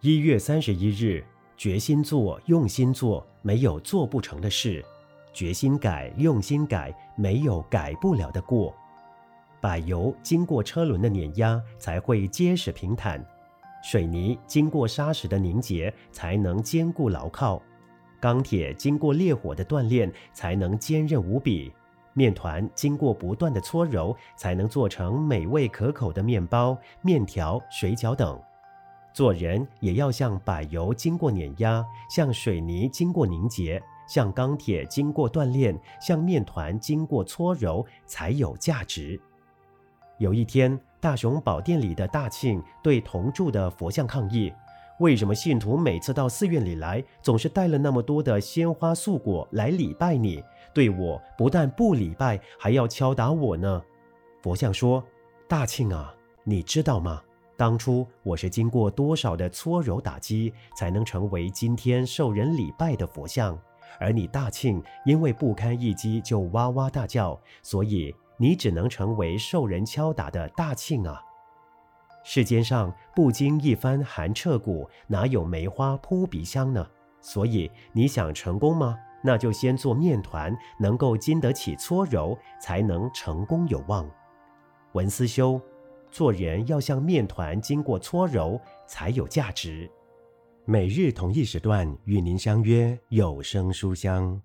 [0.00, 1.24] 一月三十一日，
[1.56, 4.80] 决心做，用心做，没有做不成的事；
[5.32, 8.72] 决心改，用心改，没有改不了的过。
[9.60, 13.18] 柏油经过车轮的碾压，才会结实平坦；
[13.82, 17.60] 水泥经过砂石的凝结，才能坚固牢靠；
[18.20, 21.72] 钢铁经过烈火的锻炼，才能坚韧无比。
[22.14, 28.40] 面团经过不断的搓揉，才能做成美味可口的面包、面条、水饺等。
[29.12, 39.20] 做人也要像柏油经过碾压，像水泥经过凝结，像钢铁经过锻炼，像面团经过搓揉，才有价值。
[40.18, 44.52] 有一天，大雄宝殿里的大庆对同住的佛像抗议。
[45.00, 50.42] 为什么信徒每次到寺院里来，总是带了那么多的鲜花素果来礼拜你？
[50.74, 53.82] 对我不但不礼拜，还要敲打我呢？
[54.42, 55.04] 佛像说
[55.48, 57.22] ：“大庆啊，你知道吗？
[57.58, 63.58] 当初我是经过多少的搓揉打击，才能成为今天受人礼拜的佛像？
[63.98, 71.20] 而你大庆因为不堪一击就哇哇大叫，所以你只能成为受人敲打的大庆啊！”
[72.22, 76.86] 世间上不经一番寒彻骨，哪有梅花扑鼻香呢？
[77.20, 78.96] 所以你想成功吗？
[79.20, 84.08] 那就先做面团，能够经得起搓揉，才能成功有望。
[84.92, 85.60] 文思修，
[86.10, 89.90] 做人要像面团，经过搓揉才有价值。
[90.64, 94.40] 每日同一时段与您相约有声书香。